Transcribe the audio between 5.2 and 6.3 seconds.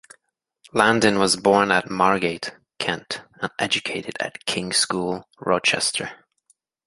Rochester.